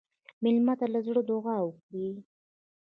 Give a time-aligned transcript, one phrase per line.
[0.43, 2.09] مېلمه ته له زړه دعا وکړئ.